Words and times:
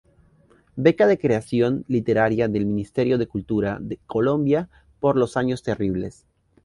Beca 0.75 1.05
de 1.05 1.19
Creación 1.19 1.85
Literaria 1.87 2.47
del 2.47 2.65
Ministerio 2.65 3.19
de 3.19 3.27
Cultura 3.27 3.77
de 3.79 3.99
Colombia 4.07 4.67
por 4.99 5.15
"Los 5.15 5.37
años 5.37 5.61
terribles. 5.61 6.25